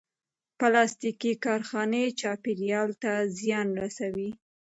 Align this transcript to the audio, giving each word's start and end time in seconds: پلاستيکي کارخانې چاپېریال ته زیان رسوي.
پلاستيکي 0.59 1.31
کارخانې 1.45 2.03
چاپېریال 2.19 2.89
ته 3.01 3.11
زیان 3.37 3.67
رسوي. 3.83 4.29